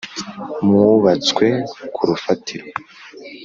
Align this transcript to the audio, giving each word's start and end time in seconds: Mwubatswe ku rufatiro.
Mwubatswe 0.65 1.47
ku 1.95 2.01
rufatiro. 2.09 2.65